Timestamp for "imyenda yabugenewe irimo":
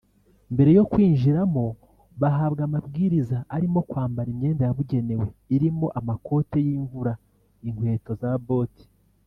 4.33-5.87